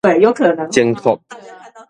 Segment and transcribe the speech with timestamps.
[0.71, 1.21] 前擴